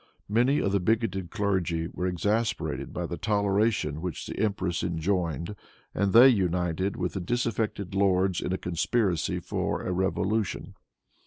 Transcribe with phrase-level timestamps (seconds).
[0.27, 5.55] Many of the bigoted clergy were exasperated by the toleration which the empress enjoined,
[5.93, 10.73] and they united with the disaffected lords in a conspiracy for a revolution.